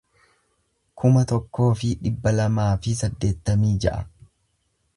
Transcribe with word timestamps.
kuma 1.01 1.23
tokkoo 1.31 1.67
fi 1.81 1.91
dhibba 2.01 2.33
lamaa 2.39 2.71
fi 2.87 2.97
saddeettamii 3.03 3.77
ja'a 3.87 4.01